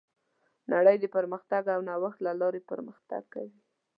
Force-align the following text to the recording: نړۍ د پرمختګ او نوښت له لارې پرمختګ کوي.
نړۍ 0.73 0.95
د 0.99 1.05
پرمختګ 1.15 1.63
او 1.73 1.79
نوښت 1.89 2.19
له 2.25 2.31
لارې 2.41 2.61
پرمختګ 2.71 3.21
کوي. 3.33 3.59